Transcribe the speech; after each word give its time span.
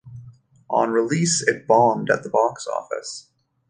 On 0.67 0.89
release, 0.89 1.43
it 1.47 1.67
bombed 1.67 2.09
at 2.09 2.23
the 2.23 2.29
box 2.31 2.65
office. 2.65 3.27